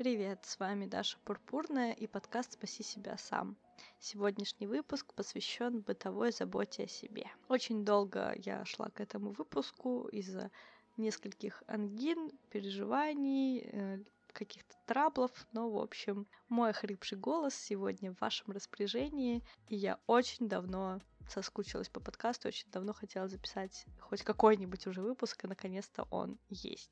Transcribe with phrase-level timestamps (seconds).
[0.00, 3.54] Привет, с вами Даша Пурпурная и подкаст «Спаси себя сам».
[3.98, 7.26] Сегодняшний выпуск посвящен бытовой заботе о себе.
[7.48, 10.50] Очень долго я шла к этому выпуску из-за
[10.96, 13.98] нескольких ангин, переживаний, э,
[14.32, 20.48] каких-то траблов, но, в общем, мой хрипший голос сегодня в вашем распоряжении, и я очень
[20.48, 26.38] давно соскучилась по подкасту, очень давно хотела записать хоть какой-нибудь уже выпуск, и наконец-то он
[26.48, 26.90] есть.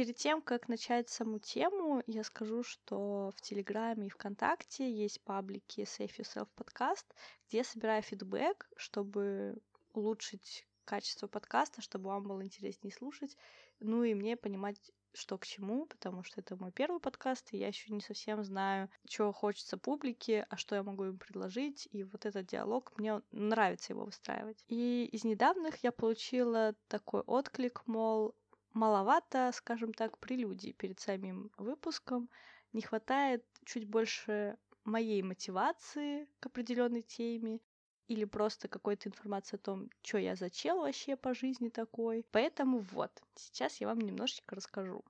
[0.00, 5.82] Перед тем, как начать саму тему, я скажу, что в Телеграме и ВКонтакте есть паблики
[5.82, 7.04] Save Yourself Podcast,
[7.46, 9.58] где я собираю фидбэк, чтобы
[9.92, 13.36] улучшить качество подкаста, чтобы вам было интереснее слушать,
[13.78, 14.80] ну и мне понимать,
[15.12, 18.88] что к чему, потому что это мой первый подкаст, и я еще не совсем знаю,
[19.06, 23.92] чего хочется публике, а что я могу им предложить, и вот этот диалог, мне нравится
[23.92, 24.64] его выстраивать.
[24.66, 28.34] И из недавних я получила такой отклик, мол,
[28.72, 32.28] маловато, скажем так, прелюдий перед самим выпуском.
[32.72, 37.60] Не хватает чуть больше моей мотивации к определенной теме
[38.08, 42.26] или просто какой-то информации о том, что я за чел вообще по жизни такой.
[42.32, 45.04] Поэтому вот, сейчас я вам немножечко расскажу.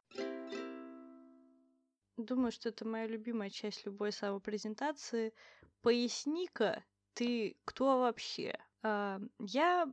[2.17, 5.33] Думаю, что это моя любимая часть любой самопрезентации.
[5.81, 8.59] Поясни-ка, ты кто вообще?
[8.83, 9.91] А, я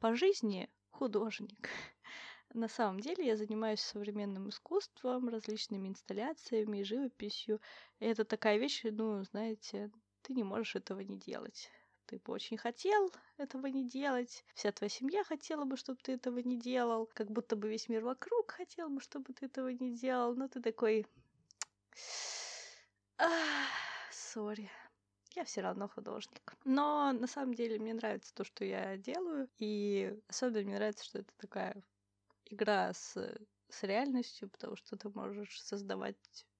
[0.00, 1.70] по жизни художник.
[2.54, 7.60] На самом деле я занимаюсь современным искусством, различными инсталляциями, живописью.
[7.98, 9.90] И это такая вещь, ну, знаете,
[10.22, 11.68] ты не можешь этого не делать.
[12.06, 14.44] Ты бы очень хотел этого не делать.
[14.54, 17.10] Вся твоя семья хотела бы, чтобы ты этого не делал.
[17.12, 20.36] Как будто бы весь мир вокруг хотел бы, чтобы ты этого не делал.
[20.36, 21.06] Но ты такой...
[24.12, 24.70] Сори
[25.34, 26.54] я все равно художник.
[26.64, 31.18] Но на самом деле мне нравится то, что я делаю, и особенно мне нравится, что
[31.18, 31.82] это такая
[32.46, 33.16] игра с,
[33.68, 36.16] с реальностью, потому что ты можешь создавать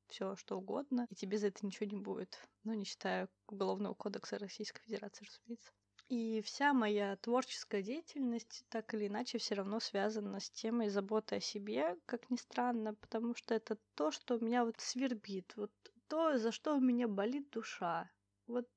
[0.09, 2.39] все что угодно, и тебе за это ничего не будет.
[2.65, 5.73] Ну, не считая Уголовного кодекса Российской Федерации, разумеется.
[6.09, 11.41] И вся моя творческая деятельность так или иначе все равно связана с темой заботы о
[11.41, 15.73] себе, как ни странно, потому что это то, что меня вот свербит, вот
[16.09, 18.11] то, за что у меня болит душа.
[18.47, 18.69] Вот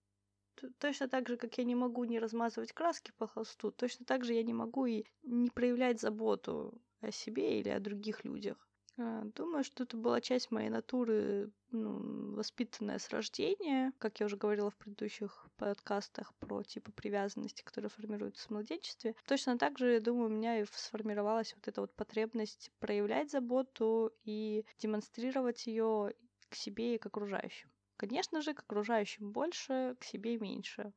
[0.79, 4.33] точно так же, как я не могу не размазывать краски по холсту, точно так же
[4.33, 8.67] я не могу и не проявлять заботу о себе или о других людях.
[8.99, 14.37] А, думаю, что это была часть моей натуры, ну, воспитанная с рождения, как я уже
[14.37, 19.15] говорила в предыдущих подкастах про типы привязанности, которые формируются в младенчестве.
[19.27, 24.11] Точно так же, я думаю, у меня и сформировалась вот эта вот потребность проявлять заботу
[24.23, 26.13] и демонстрировать ее
[26.49, 27.69] к себе и к окружающим.
[27.97, 30.91] Конечно же, к окружающим больше, к себе меньше.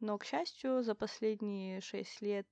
[0.00, 2.48] Но, к счастью, за последние шесть лет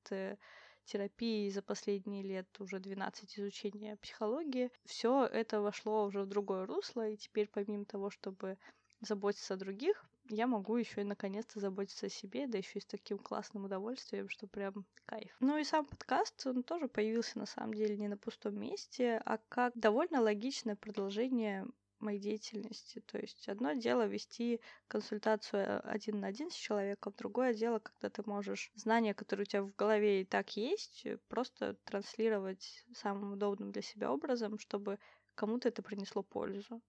[0.84, 7.08] терапии за последние лет уже 12 изучения психологии, все это вошло уже в другое русло,
[7.08, 8.58] и теперь помимо того, чтобы
[9.00, 12.86] заботиться о других, я могу еще и наконец-то заботиться о себе, да еще и с
[12.86, 15.36] таким классным удовольствием, что прям кайф.
[15.40, 19.38] Ну и сам подкаст, он тоже появился на самом деле не на пустом месте, а
[19.48, 21.66] как довольно логичное продолжение
[22.02, 23.00] моей деятельности.
[23.00, 28.22] То есть одно дело вести консультацию один на один с человеком, другое дело, когда ты
[28.26, 33.82] можешь знания, которые у тебя в голове и так есть, просто транслировать самым удобным для
[33.82, 34.98] себя образом, чтобы
[35.34, 36.82] кому-то это принесло пользу.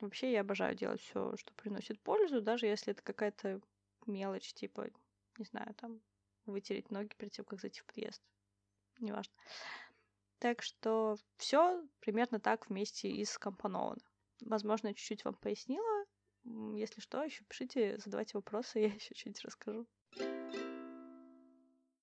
[0.00, 3.60] Вообще я обожаю делать все, что приносит пользу, даже если это какая-то
[4.06, 4.88] мелочь, типа,
[5.38, 6.00] не знаю, там,
[6.46, 8.22] вытереть ноги перед тем, как зайти в подъезд.
[8.98, 9.32] Неважно.
[10.38, 14.00] Так что все примерно так вместе и скомпоновано.
[14.42, 16.04] Возможно, чуть-чуть вам пояснила.
[16.44, 19.86] Если что, еще пишите, задавайте вопросы, я еще чуть расскажу.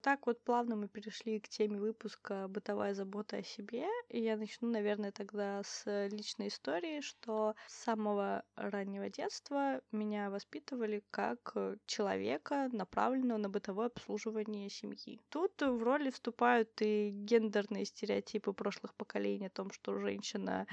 [0.07, 3.87] Так вот плавно мы перешли к теме выпуска «Бытовая забота о себе».
[4.07, 11.03] И я начну, наверное, тогда с личной истории, что с самого раннего детства меня воспитывали
[11.11, 11.53] как
[11.87, 15.19] человека, направленного на бытовое обслуживание семьи.
[15.27, 20.67] Тут в роли вступают и гендерные стереотипы прошлых поколений о том, что женщина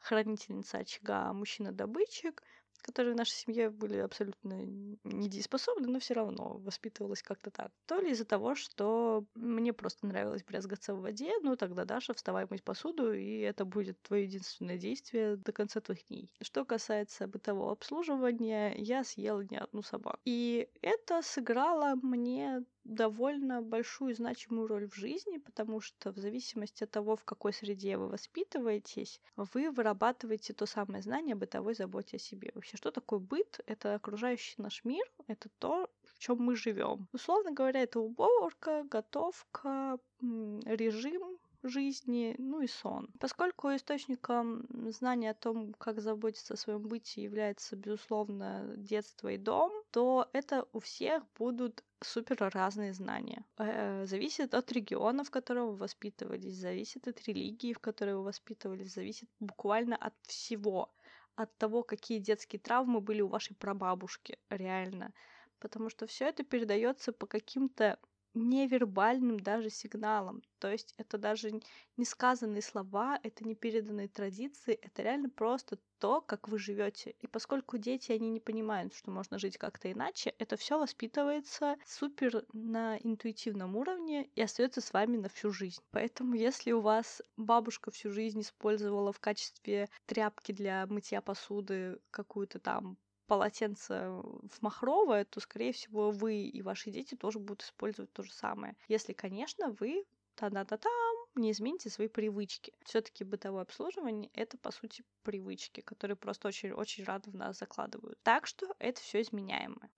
[0.00, 2.42] хранительница очага, а мужчина-добытчик,
[2.82, 4.64] которые в нашей семье были абсолютно
[5.04, 7.70] недееспособны, но все равно воспитывалась как-то так.
[7.86, 12.46] То ли из-за того, что мне просто нравилось брезгаться в воде, ну тогда, Даша, вставай
[12.48, 16.30] мыть посуду, и это будет твое единственное действие до конца твоих дней.
[16.40, 20.18] Что касается бытового обслуживания, я съела не одну собаку.
[20.24, 26.90] И это сыграло мне довольно большую значимую роль в жизни, потому что в зависимости от
[26.90, 32.20] того, в какой среде вы воспитываетесь, вы вырабатываете то самое знание о бытовой заботе о
[32.20, 32.50] себе.
[32.54, 33.60] Вообще, что такое быт?
[33.66, 37.06] Это окружающий наш мир, это то, в чем мы живем.
[37.12, 43.08] Условно говоря, это уборка, готовка, режим, жизни, ну и сон.
[43.18, 49.72] Поскольку источником знания о том, как заботиться о своем быте является, безусловно, детство и дом,
[49.90, 53.44] то это у всех будут супер разные знания.
[53.58, 58.94] Э, зависит от региона, в котором вы воспитывались, зависит от религии, в которой вы воспитывались,
[58.94, 60.92] зависит буквально от всего.
[61.36, 65.12] От того, какие детские травмы были у вашей прабабушки, реально.
[65.58, 67.98] Потому что все это передается по каким-то
[68.34, 70.42] невербальным даже сигналом.
[70.58, 71.50] То есть это даже
[71.96, 77.14] не сказанные слова, это не переданные традиции, это реально просто то, как вы живете.
[77.20, 82.44] И поскольку дети, они не понимают, что можно жить как-то иначе, это все воспитывается супер
[82.52, 85.82] на интуитивном уровне и остается с вами на всю жизнь.
[85.90, 92.58] Поэтому если у вас бабушка всю жизнь использовала в качестве тряпки для мытья посуды какую-то
[92.58, 92.96] там
[93.30, 98.32] полотенце в махровое, то, скорее всего, вы и ваши дети тоже будут использовать то же
[98.32, 98.74] самое.
[98.88, 100.04] Если, конечно, вы
[100.34, 102.72] та-да-та-там, не измените свои привычки.
[102.84, 108.18] Все-таки бытовое обслуживание это по сути привычки, которые просто очень-очень рады в нас закладывают.
[108.24, 109.88] Так что это все изменяемо.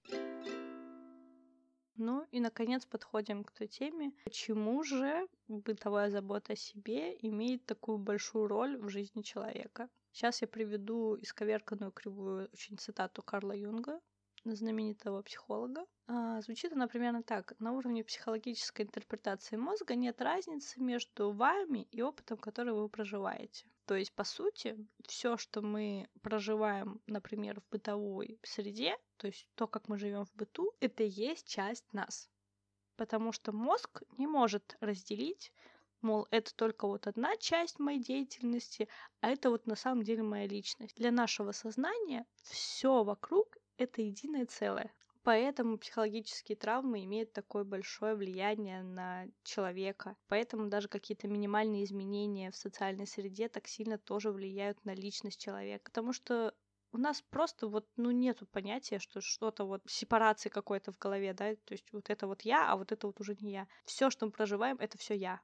[1.96, 7.96] Ну и, наконец, подходим к той теме, почему же бытовая забота о себе имеет такую
[7.96, 9.88] большую роль в жизни человека.
[10.12, 13.98] Сейчас я приведу исковерканную кривую очень цитату Карла Юнга,
[14.44, 15.86] знаменитого психолога.
[16.06, 17.54] А, звучит она примерно так.
[17.58, 23.66] На уровне психологической интерпретации мозга нет разницы между вами и опытом, который вы проживаете.
[23.86, 24.76] То есть, по сути,
[25.06, 30.34] все, что мы проживаем, например, в бытовой среде, то есть то, как мы живем в
[30.34, 32.28] быту, это и есть часть нас.
[32.96, 35.52] Потому что мозг не может разделить
[36.02, 38.88] мол, это только вот одна часть моей деятельности,
[39.20, 40.96] а это вот на самом деле моя личность.
[40.96, 44.92] Для нашего сознания все вокруг это единое целое.
[45.24, 50.16] Поэтому психологические травмы имеют такое большое влияние на человека.
[50.26, 55.84] Поэтому даже какие-то минимальные изменения в социальной среде так сильно тоже влияют на личность человека.
[55.84, 56.54] Потому что
[56.92, 61.54] у нас просто вот, ну, нету понятия, что что-то вот сепарации какой-то в голове, да,
[61.54, 63.68] то есть вот это вот я, а вот это вот уже не я.
[63.84, 65.40] Все, что мы проживаем, это все я.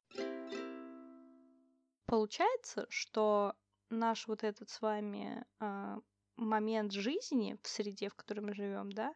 [2.09, 3.55] Получается, что
[3.91, 5.99] наш вот этот с вами э,
[6.37, 9.13] момент жизни в среде, в которой мы живем, да,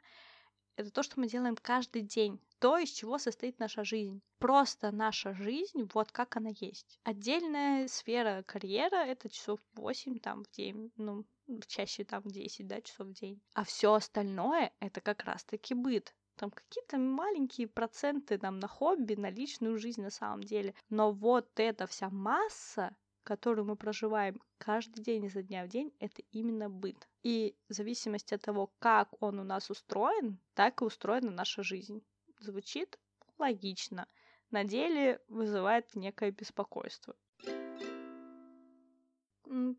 [0.77, 4.21] это то, что мы делаем каждый день, то, из чего состоит наша жизнь.
[4.39, 7.01] Просто наша жизнь, вот как она есть.
[7.03, 11.25] Отдельная сфера карьера— это часов 8 там в день, ну,
[11.67, 13.41] чаще там 10, да, часов в день.
[13.55, 19.31] А все остальное— это как раз-таки быт там какие-то маленькие проценты там на хобби, на
[19.31, 20.75] личную жизнь на самом деле.
[20.91, 26.23] Но вот эта вся масса, которую мы проживаем каждый день изо дня в день, это
[26.33, 27.09] именно быт.
[27.23, 32.03] И в зависимости от того, как он у нас устроен, так и устроена наша жизнь.
[32.39, 32.99] Звучит
[33.39, 34.07] логично.
[34.51, 37.15] На деле вызывает некое беспокойство.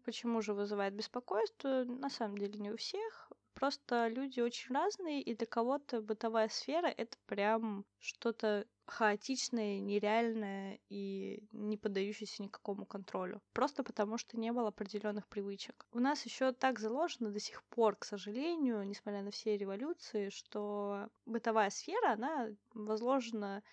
[0.06, 1.84] Почему же вызывает беспокойство?
[1.84, 3.32] На самом деле не у всех.
[3.63, 11.48] Просто люди очень разные, и для кого-то бытовая сфера— это прям что-то хаотичное, нереальное и
[11.54, 13.42] не поддающееся никакому контролю.
[13.54, 15.88] Просто потому, что не было определенных привычек.
[15.94, 21.07] У нас еще так заложено до сих пор, к сожалению, несмотря на все революции, что
[21.25, 23.63] бытовая сфера, она возложена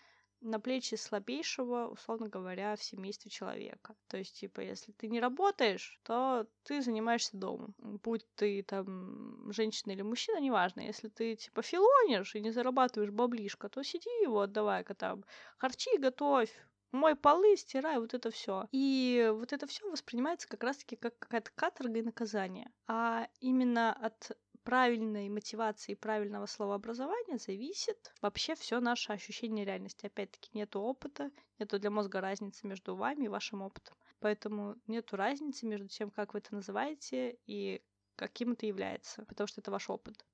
[0.41, 3.95] на плечи слабейшего, условно говоря, в семействе человека.
[4.09, 7.75] То есть, типа, если ты не работаешь, то ты занимаешься домом.
[7.79, 10.81] Будь ты там женщина или мужчина, неважно.
[10.81, 15.25] Если ты, типа, филонишь и не зарабатываешь баблишко, то сиди его, отдавай-ка там,
[15.59, 16.51] харчи готовь,
[16.93, 18.67] мой полы, стирай, вот это все.
[18.73, 22.71] И вот это все воспринимается как раз-таки как какая-то каторга и наказание.
[22.87, 30.07] А именно от правильной мотивации и правильного словообразования зависит вообще все наше ощущение реальности.
[30.07, 33.97] Опять-таки, нету опыта, нету для мозга разницы между вами и вашим опытом.
[34.21, 37.83] Поэтому нету разницы между тем, как вы это называете и
[38.17, 40.25] каким это является, потому что это ваш опыт.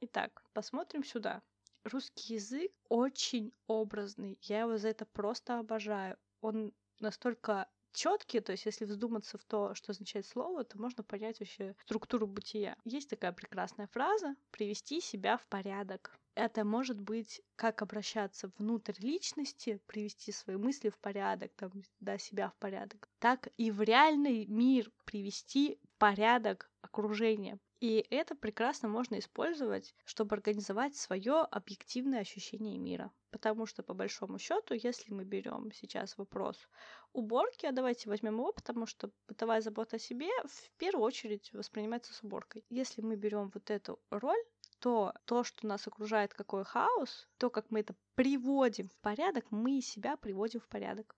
[0.00, 1.42] Итак, посмотрим сюда.
[1.84, 4.38] Русский язык очень образный.
[4.42, 6.18] Я его за это просто обожаю.
[6.40, 11.40] Он настолько четкие, то есть если вздуматься в то, что означает слово, то можно понять
[11.40, 12.76] вообще структуру бытия.
[12.84, 16.18] Есть такая прекрасная фраза «привести себя в порядок».
[16.34, 21.70] Это может быть как обращаться внутрь личности, привести свои мысли в порядок, там,
[22.00, 27.58] да, себя в порядок, так и в реальный мир привести в порядок окружение.
[27.82, 33.10] И это прекрасно можно использовать, чтобы организовать свое объективное ощущение мира.
[33.32, 36.68] Потому что, по большому счету, если мы берем сейчас вопрос
[37.12, 42.14] уборки, а давайте возьмем его, потому что бытовая забота о себе в первую очередь воспринимается
[42.14, 42.64] с уборкой.
[42.70, 47.72] Если мы берем вот эту роль, что то, что нас окружает, какой хаос, то, как
[47.72, 51.16] мы это приводим в порядок, мы себя приводим в порядок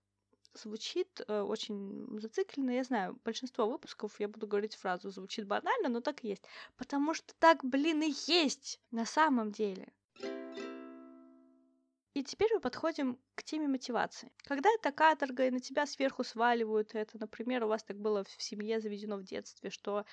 [0.54, 2.70] звучит э, очень зацикленно.
[2.70, 6.44] Я знаю, большинство выпусков я буду говорить фразу звучит банально, но так и есть.
[6.76, 9.92] Потому что так, блин, и есть на самом деле.
[12.14, 14.30] И теперь мы подходим к теме мотивации.
[14.44, 18.40] Когда это каторга, и на тебя сверху сваливают это, например, у вас так было в
[18.40, 20.04] семье заведено в детстве, что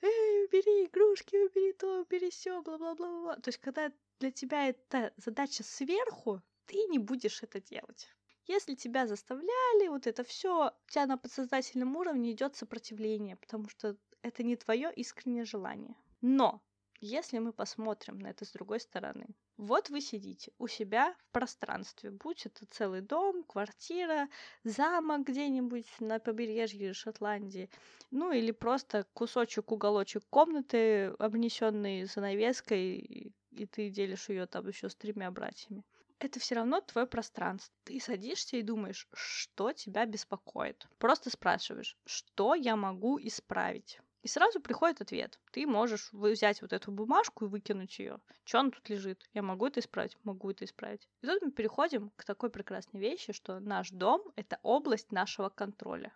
[0.00, 3.36] «Эй, убери игрушки, убери то, убери все, бла-бла-бла-бла».
[3.36, 3.90] То есть, когда
[4.20, 8.08] для тебя это задача сверху, ты не будешь это делать.
[8.48, 13.94] Если тебя заставляли, вот это все, у тебя на подсознательном уровне идет сопротивление, потому что
[14.22, 15.94] это не твое искреннее желание.
[16.22, 16.62] Но
[17.00, 19.26] если мы посмотрим на это с другой стороны,
[19.58, 24.28] вот вы сидите у себя в пространстве, будь это целый дом, квартира,
[24.64, 27.68] замок где-нибудь на побережье Шотландии,
[28.10, 34.94] ну или просто кусочек, уголочек комнаты, обнесенный занавеской, и ты делишь ее там еще с
[34.94, 35.84] тремя братьями
[36.18, 37.74] это все равно твое пространство.
[37.84, 40.86] Ты садишься и думаешь, что тебя беспокоит.
[40.98, 44.00] Просто спрашиваешь, что я могу исправить.
[44.22, 45.38] И сразу приходит ответ.
[45.52, 48.18] Ты можешь взять вот эту бумажку и выкинуть ее.
[48.44, 49.28] Что она тут лежит?
[49.32, 50.16] Я могу это исправить?
[50.24, 51.08] Могу это исправить.
[51.22, 56.12] И тут мы переходим к такой прекрасной вещи, что наш дом— это область нашего контроля.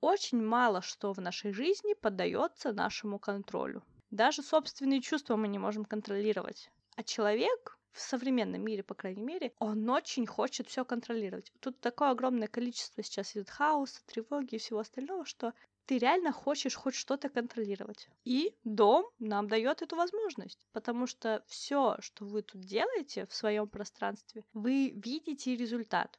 [0.00, 3.82] Очень мало что в нашей жизни поддается нашему контролю.
[4.10, 6.70] Даже собственные чувства мы не можем контролировать.
[6.96, 11.52] А человек в современном мире, по крайней мере, он очень хочет все контролировать.
[11.60, 15.54] Тут такое огромное количество сейчас идет хаоса, тревоги и всего остального, что
[15.86, 18.08] ты реально хочешь хоть что-то контролировать.
[18.24, 23.68] И дом нам дает эту возможность, потому что все, что вы тут делаете в своем
[23.68, 26.18] пространстве, вы видите результат.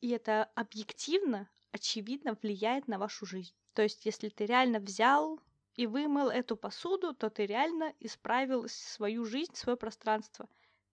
[0.00, 3.52] И это объективно, очевидно влияет на вашу жизнь.
[3.74, 5.38] То есть, если ты реально взял
[5.74, 10.48] и вымыл эту посуду, то ты реально исправил свою жизнь, свое пространство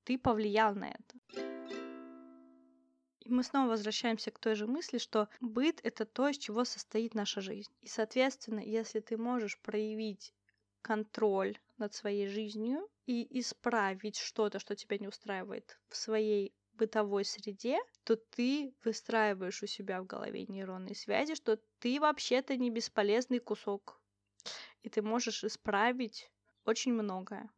[0.08, 1.18] ты повлиял на это.
[3.20, 7.14] И мы снова возвращаемся к той же мысли, что быт— это то, из чего состоит
[7.14, 7.70] наша жизнь.
[7.82, 10.34] И, соответственно, если ты можешь проявить
[10.82, 17.78] контроль над своей жизнью и исправить что-то, что тебя не устраивает в своей бытовой среде,
[18.06, 24.00] то ты выстраиваешь у себя в голове нейронные связи, что ты вообще-то не бесполезный кусок.
[24.84, 26.32] И ты можешь исправить
[26.64, 27.50] очень многое.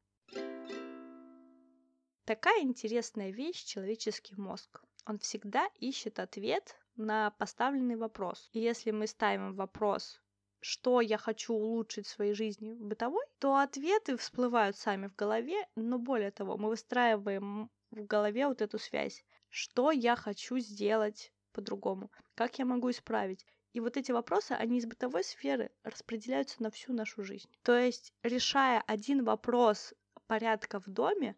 [2.29, 4.83] Такая интересная вещь человеческий мозг.
[5.07, 8.51] Он всегда ищет ответ на поставленный вопрос.
[8.53, 10.21] И если мы ставим вопрос,
[10.59, 15.97] что я хочу улучшить в своей жизни бытовой, то ответы всплывают сами в голове, но
[15.97, 19.25] более того, мы выстраиваем в голове вот эту связь.
[19.49, 22.11] Что я хочу сделать по-другому?
[22.35, 23.47] Как я могу исправить?
[23.73, 27.49] И вот эти вопросы, они из бытовой сферы распределяются на всю нашу жизнь.
[27.63, 29.95] То есть, решая один вопрос
[30.27, 31.35] порядка в доме,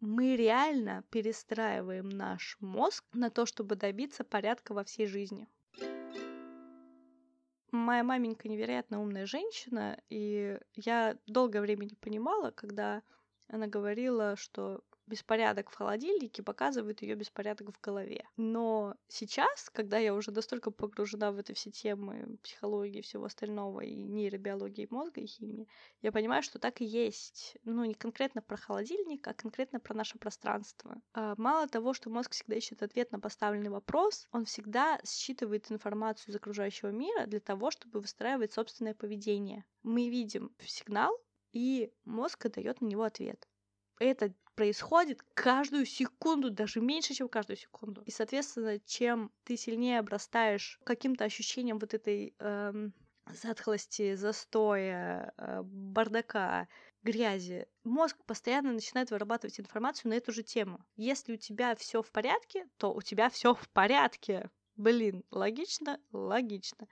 [0.00, 5.46] мы реально перестраиваем наш мозг на то, чтобы добиться порядка во всей жизни.
[7.70, 13.02] Моя маменька невероятно умная женщина, и я долгое время не понимала, когда
[13.46, 18.24] она говорила, что беспорядок в холодильнике показывает ее беспорядок в голове.
[18.36, 23.94] Но сейчас, когда я уже настолько погружена в это все темы психологии, всего остального, и
[23.94, 25.68] нейробиологии мозга, и химии,
[26.00, 27.58] я понимаю, что так и есть.
[27.64, 31.02] Ну, не конкретно про холодильник, а конкретно про наше пространство.
[31.12, 36.32] А мало того, что мозг всегда ищет ответ на поставленный вопрос, он всегда считывает информацию
[36.32, 39.64] из окружающего мира для того, чтобы выстраивать собственное поведение.
[39.82, 41.12] Мы видим сигнал,
[41.52, 43.48] и мозг дает на него ответ
[44.00, 48.02] это происходит каждую секунду, даже меньше, чем каждую секунду.
[48.02, 52.92] И, соответственно, чем ты сильнее обрастаешь каким-то ощущением вот этой эм,
[53.32, 56.68] затхлости, застоя, э, бардака,
[57.02, 60.84] грязи, мозг постоянно начинает вырабатывать информацию на эту же тему.
[60.94, 64.50] Если у тебя все в порядке, то у тебя все в порядке.
[64.76, 65.98] Блин, логично?
[66.12, 66.86] Логично.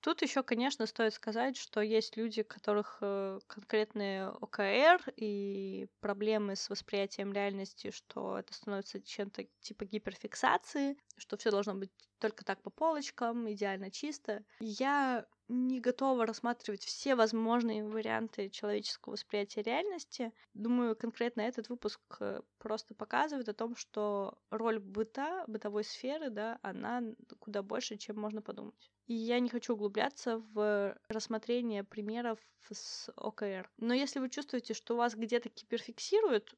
[0.00, 6.56] Тут еще, конечно, стоит сказать, что есть люди, у которых э, конкретные ОКР и проблемы
[6.56, 12.62] с восприятием реальности, что это становится чем-то типа гиперфиксации, что все должно быть только так
[12.62, 14.42] по полочкам, идеально чисто.
[14.60, 20.32] Я не готова рассматривать все возможные варианты человеческого восприятия реальности.
[20.54, 26.58] Думаю, конкретно этот выпуск э, просто показывает о том, что роль быта, бытовой сферы, да,
[26.62, 27.02] она
[27.40, 28.90] куда больше, чем можно подумать.
[29.06, 32.38] И я не хочу углубляться в рассмотрение примеров
[32.70, 33.68] с ОКР.
[33.76, 36.54] Но если вы чувствуете, что вас где-то киберфиксируют,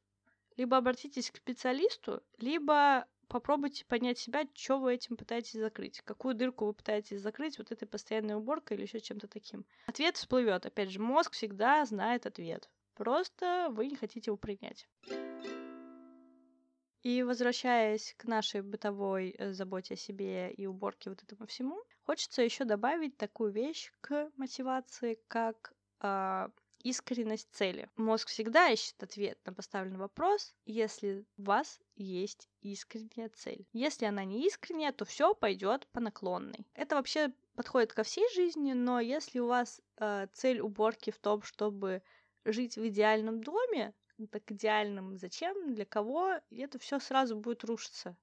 [0.57, 6.03] либо обратитесь к специалисту, либо попробуйте понять себя, что вы этим пытаетесь закрыть.
[6.03, 9.65] Какую дырку вы пытаетесь закрыть вот этой постоянной уборкой или еще чем-то таким.
[9.87, 10.67] Ответ всплывет.
[10.67, 12.69] Опять же, мозг всегда знает ответ.
[12.95, 14.87] Просто вы не хотите его принять.
[17.03, 22.43] И возвращаясь к нашей бытовой э, заботе о себе и уборке вот этому всему, хочется
[22.43, 26.49] еще добавить такую вещь к мотивации, как э,
[26.83, 27.89] искренность цели.
[27.97, 33.67] Мозг всегда ищет ответ на поставленный вопрос, если у вас есть искренняя цель.
[33.73, 36.67] Если она не искренняя, то все пойдет по наклонной.
[36.75, 41.43] Это вообще подходит ко всей жизни, но если у вас э, цель уборки в том,
[41.43, 42.03] чтобы
[42.45, 43.95] жить в идеальном доме,
[44.31, 48.17] так идеальным зачем, для кого, это все сразу будет рушиться.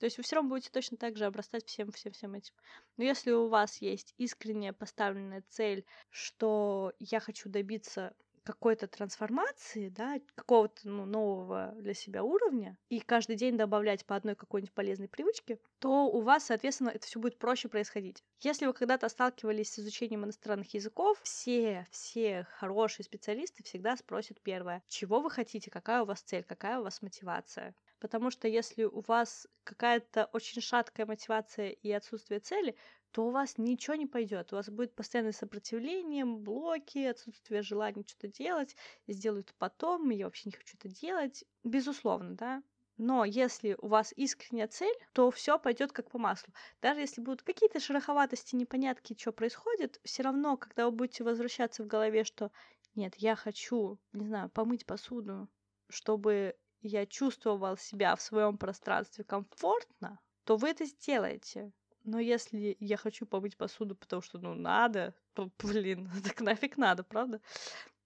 [0.00, 2.54] То есть вы все равно будете точно так же обрастать всем, всем, всем этим.
[2.96, 10.18] Но если у вас есть искренняя поставленная цель, что я хочу добиться какой-то трансформации, да,
[10.34, 15.60] какого-то ну, нового для себя уровня, и каждый день добавлять по одной какой-нибудь полезной привычке,
[15.78, 18.24] то у вас, соответственно, это все будет проще происходить.
[18.40, 24.82] Если вы когда-то сталкивались с изучением иностранных языков, все, все хорошие специалисты всегда спросят первое,
[24.88, 27.74] чего вы хотите, какая у вас цель, какая у вас мотивация.
[28.00, 32.76] Потому что если у вас какая-то очень шаткая мотивация и отсутствие цели,
[33.12, 34.52] то у вас ничего не пойдет.
[34.52, 38.76] У вас будет постоянное сопротивление, блоки, отсутствие желания что-то делать.
[39.06, 41.44] Сделаю это потом, я вообще не хочу это делать.
[41.62, 42.62] Безусловно, да.
[42.96, 46.52] Но если у вас искренняя цель, то все пойдет как по маслу.
[46.82, 51.86] Даже если будут какие-то шероховатости, непонятки, что происходит, все равно, когда вы будете возвращаться в
[51.86, 52.52] голове, что
[52.94, 55.48] нет, я хочу, не знаю, помыть посуду,
[55.88, 61.72] чтобы я чувствовал себя в своем пространстве комфортно, то вы это сделаете.
[62.04, 67.04] Но если я хочу помыть посуду, потому что, ну, надо, то, блин, так нафиг надо,
[67.04, 67.40] правда?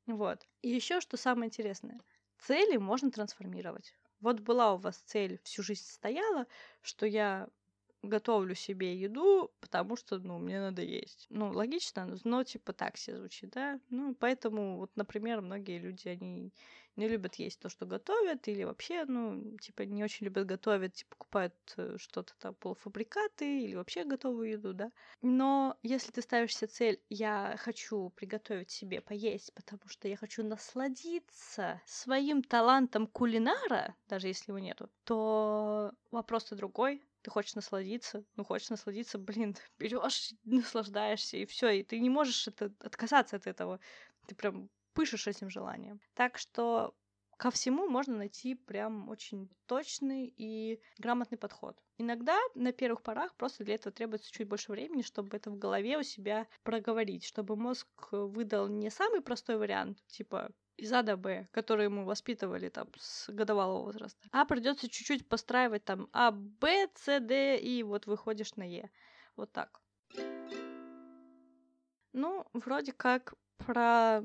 [0.06, 0.46] Вот.
[0.62, 2.00] И еще что самое интересное.
[2.38, 3.94] Цели можно трансформировать.
[4.20, 6.46] Вот была у вас цель, всю жизнь стояла,
[6.82, 7.48] что я
[8.08, 11.26] готовлю себе еду, потому что, ну, мне надо есть.
[11.30, 13.80] Ну, логично, но типа так все звучит, да?
[13.90, 16.52] Ну, поэтому, вот, например, многие люди, они
[16.96, 21.16] не любят есть то, что готовят, или вообще, ну, типа, не очень любят готовить, типа,
[21.16, 24.92] покупают э, что-то там, полуфабрикаты, или вообще готовую еду, да.
[25.22, 30.44] Но если ты ставишь себе цель, я хочу приготовить себе поесть, потому что я хочу
[30.44, 38.44] насладиться своим талантом кулинара, даже если его нету, то вопрос-то другой ты хочешь насладиться, ну
[38.44, 43.80] хочешь насладиться, блин, берешь, наслаждаешься, и все, и ты не можешь это, отказаться от этого.
[44.28, 46.00] Ты прям пышешь этим желанием.
[46.14, 46.94] Так что
[47.36, 51.82] ко всему можно найти прям очень точный и грамотный подход.
[51.96, 55.96] Иногда на первых порах просто для этого требуется чуть больше времени, чтобы это в голове
[55.96, 61.46] у себя проговорить, чтобы мозг выдал не самый простой вариант, типа из А до Б,
[61.52, 67.20] который мы воспитывали там с годовалого возраста, а придется чуть-чуть постраивать там А, Б, С,
[67.20, 68.90] Д, и вот выходишь на Е.
[69.36, 69.80] Вот так.
[72.12, 74.22] Ну, вроде как про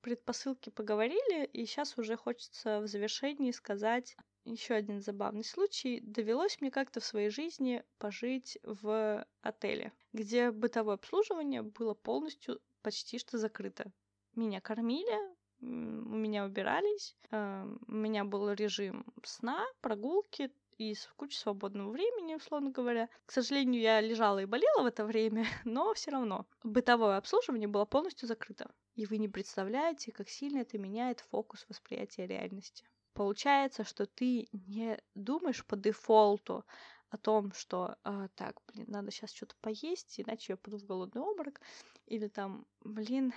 [0.00, 6.00] предпосылки поговорили, и сейчас уже хочется в завершении сказать еще один забавный случай.
[6.00, 13.18] Довелось мне как-то в своей жизни пожить в отеле, где бытовое обслуживание было полностью почти
[13.18, 13.90] что закрыто.
[14.34, 15.18] Меня кормили,
[15.60, 22.70] у меня убирались, э, у меня был режим сна, прогулки, и куча свободного времени, условно
[22.70, 23.08] говоря.
[23.26, 27.84] К сожалению, я лежала и болела в это время, но все равно бытовое обслуживание было
[27.84, 28.70] полностью закрыто.
[28.94, 32.84] И вы не представляете, как сильно это меняет фокус восприятия реальности.
[33.14, 36.64] Получается, что ты не думаешь по дефолту
[37.10, 41.22] о том, что а, так, блин, надо сейчас что-то поесть, иначе я паду в голодный
[41.22, 41.60] обморок,
[42.06, 43.32] или там, блин,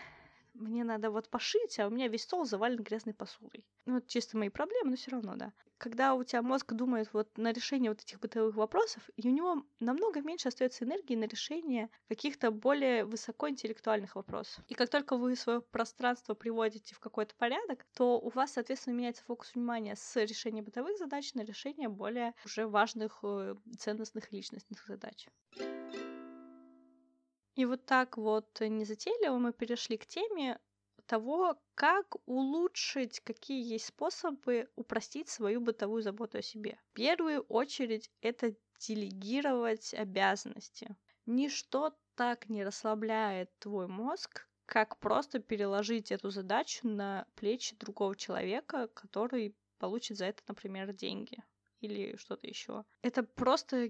[0.57, 3.65] мне надо вот пошить, а у меня весь стол завален грязной посудой.
[3.85, 5.53] Ну, это чисто мои проблемы, но все равно, да.
[5.77, 9.63] Когда у тебя мозг думает вот на решение вот этих бытовых вопросов, и у него
[9.79, 14.63] намного меньше остается энергии на решение каких-то более высокоинтеллектуальных вопросов.
[14.67, 19.23] И как только вы свое пространство приводите в какой-то порядок, то у вас, соответственно, меняется
[19.23, 25.27] фокус внимания с решения бытовых задач на решение более уже важных, э, ценностных личностных задач.
[27.57, 30.59] И вот так вот незатейливо мы перешли к теме
[31.07, 36.79] того, как улучшить, какие есть способы упростить свою бытовую заботу о себе.
[36.91, 40.95] В первую очередь это делегировать обязанности.
[41.25, 48.87] Ничто так не расслабляет твой мозг, как просто переложить эту задачу на плечи другого человека,
[48.89, 51.43] который получит за это, например, деньги
[51.79, 52.85] или что-то еще.
[53.01, 53.89] Это просто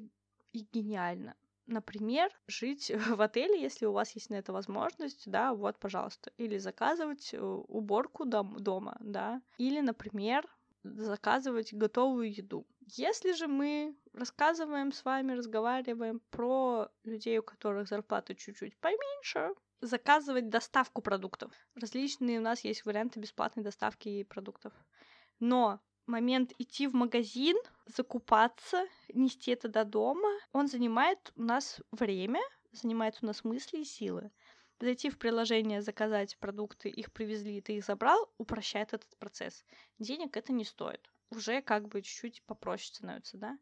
[0.53, 1.35] и гениально
[1.67, 6.31] например, жить в отеле, если у вас есть на это возможность, да, вот, пожалуйста.
[6.37, 9.41] Или заказывать э, уборку дом, дома, да.
[9.57, 10.45] Или, например,
[10.83, 12.65] заказывать готовую еду.
[12.79, 20.49] Если же мы рассказываем с вами, разговариваем про людей, у которых зарплата чуть-чуть поменьше, заказывать
[20.49, 21.51] доставку продуктов.
[21.75, 24.73] Различные у нас есть варианты бесплатной доставки продуктов.
[25.39, 32.41] Но момент идти в магазин, закупаться, нести это до дома, он занимает у нас время,
[32.71, 34.31] занимает у нас мысли и силы.
[34.79, 39.65] Зайти в приложение, заказать продукты, их привезли, ты их забрал, упрощает этот процесс.
[39.97, 41.09] Денег это не стоит.
[41.31, 43.57] Уже как бы чуть-чуть попроще становится, да?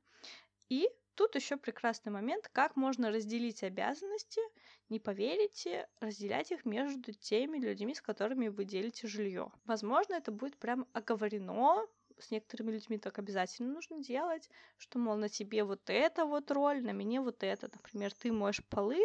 [0.67, 4.41] И тут еще прекрасный момент, как можно разделить обязанности,
[4.89, 9.51] не поверите, разделять их между теми людьми, с которыми вы делите жилье.
[9.63, 11.87] Возможно, это будет прям оговорено,
[12.19, 16.83] с некоторыми людьми так обязательно нужно делать, что, мол, на тебе вот эта вот роль,
[16.83, 17.69] на мне вот это.
[17.71, 19.03] Например, ты моешь полы,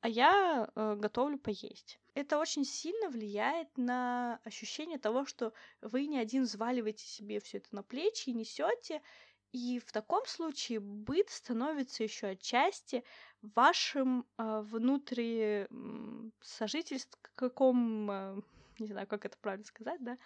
[0.00, 1.98] а я э, готовлю поесть.
[2.14, 7.74] Это очень сильно влияет на ощущение того, что вы не один взваливаете себе все это
[7.74, 9.02] на плечи и несете,
[9.52, 13.04] и в таком случае быт становится еще отчасти
[13.40, 15.66] вашим э, внутри
[16.40, 18.42] сожительств, каком, э,
[18.78, 20.18] не знаю, как это правильно сказать, да,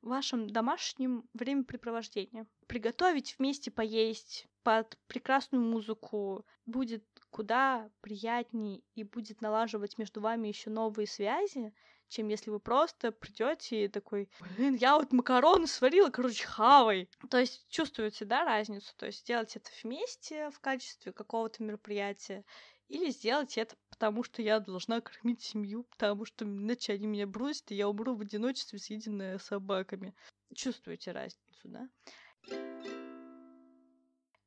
[0.00, 2.46] вашим домашним времяпрепровождением.
[2.66, 10.70] Приготовить вместе поесть под прекрасную музыку будет куда приятнее и будет налаживать между вами еще
[10.70, 11.72] новые связи,
[12.08, 17.08] чем если вы просто придете и такой, блин, я вот макароны сварила, короче, хавай.
[17.30, 18.94] То есть чувствуете, да, разницу?
[18.96, 22.44] То есть сделать это вместе в качестве какого-то мероприятия
[22.92, 27.70] или сделать это потому, что я должна кормить семью, потому что иначе они меня бросят,
[27.72, 30.14] и я умру в одиночестве, съеденная собаками.
[30.54, 31.88] Чувствуете разницу, да?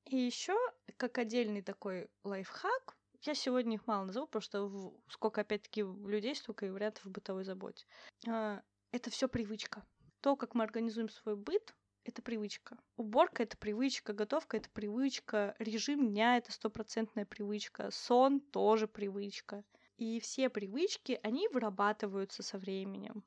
[0.05, 0.55] И еще,
[0.97, 6.67] как отдельный такой лайфхак, я сегодня их мало назову, потому что сколько, опять-таки, людей, столько
[6.67, 7.87] и вариантов в бытовой заботе.
[8.27, 9.83] А, это все привычка.
[10.21, 11.73] То, как мы организуем свой быт,
[12.05, 12.77] это привычка.
[12.97, 19.63] Уборка— это привычка, готовка— это привычка, режим дня— это стопроцентная привычка, сон— тоже привычка.
[19.97, 23.23] И все привычки, они вырабатываются со временем.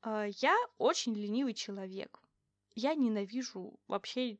[0.00, 2.20] А, я очень ленивый человек.
[2.74, 4.38] Я ненавижу вообще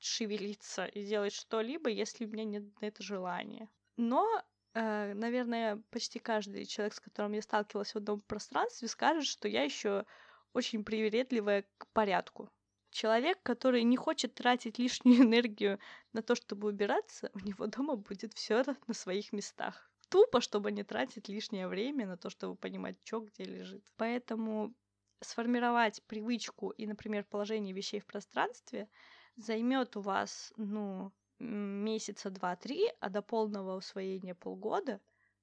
[0.00, 3.68] шевелиться и делать что-либо, если у меня нет на это желания.
[3.96, 4.26] Но,
[4.74, 9.62] э, наверное, почти каждый человек, с которым я сталкивалась в одном пространстве, скажет, что я
[9.62, 10.04] еще
[10.52, 12.50] очень привередливая к порядку.
[12.90, 15.78] Человек, который не хочет тратить лишнюю энергию
[16.12, 19.90] на то, чтобы убираться, у него дома будет все на своих местах.
[20.08, 23.84] Тупо, чтобы не тратить лишнее время на то, чтобы понимать, что где лежит.
[23.96, 24.74] Поэтому
[25.20, 28.88] сформировать привычку и, например, положение вещей в пространстве
[29.36, 35.00] займет у вас, ну, месяца два-три, а до полного усвоения полгода,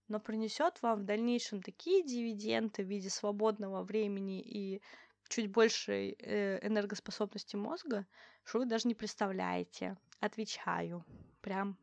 [0.08, 4.82] но принесет вам в дальнейшем такие дивиденды в виде свободного времени и
[5.28, 8.06] чуть большей э, энергоспособности мозга,
[8.44, 9.98] что вы даже не представляете.
[10.20, 11.06] Отвечаю.
[11.42, 11.78] Прям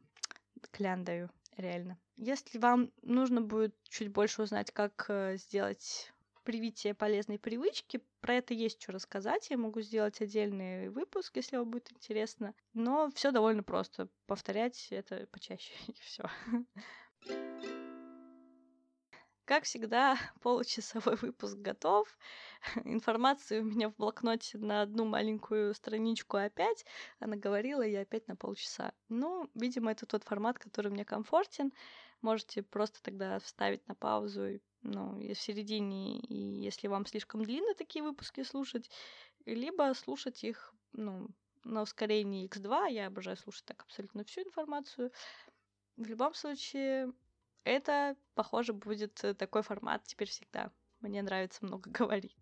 [0.71, 1.99] кляндаю, реально.
[2.17, 6.13] Если вам нужно будет чуть больше узнать, как э, сделать
[6.45, 9.51] привитие полезной привычки, про это есть что рассказать.
[9.51, 12.55] Я могу сделать отдельный выпуск, если вам будет интересно.
[12.73, 14.09] Но все довольно просто.
[14.27, 16.31] Повторять это почаще и все.
[19.45, 22.17] Как всегда, получасовой выпуск готов.
[22.85, 26.87] Информации у меня в блокноте на одну маленькую страничку опять.
[27.19, 28.93] Она говорила, я опять на полчаса.
[29.09, 31.73] Ну, видимо, это тот формат, который мне комфортен.
[32.23, 38.03] Можете просто тогда вставить на паузу, ну, в середине, и если вам слишком длинно такие
[38.03, 38.91] выпуски слушать,
[39.45, 41.29] либо слушать их, ну,
[41.65, 42.91] на ускорении X2.
[42.91, 45.11] Я обожаю слушать так абсолютно всю информацию.
[45.97, 47.13] В любом случае,
[47.65, 50.71] это, похоже, будет э, такой формат теперь всегда.
[51.01, 52.37] Мне нравится много говорить.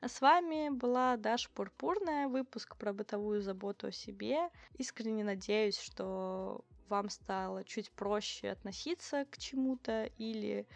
[0.00, 4.50] А с вами была Даша Пурпурная, выпуск про бытовую заботу о себе.
[4.74, 10.66] Искренне надеюсь, что вам стало чуть проще относиться к чему-то или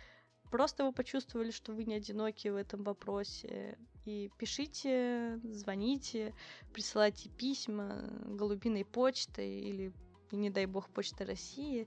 [0.50, 3.76] просто вы почувствовали, что вы не одиноки в этом вопросе.
[4.06, 6.34] И пишите, звоните,
[6.72, 9.92] присылайте письма голубиной почтой или,
[10.32, 11.86] не дай бог, почтой России.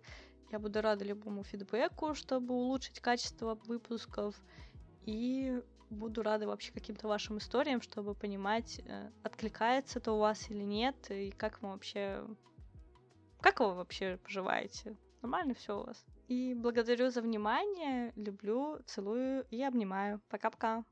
[0.52, 4.36] Я буду рада любому фидбэку, чтобы улучшить качество выпусков.
[5.06, 10.64] И буду рада вообще каким-то вашим историям, чтобы понимать, э, откликается это у вас или
[10.64, 12.26] нет, и как мы вообще...
[13.40, 14.98] Как вы вообще поживаете?
[15.22, 16.06] Нормально все у вас?
[16.28, 20.22] И благодарю за внимание, люблю, целую и обнимаю.
[20.30, 20.84] Пока-пока.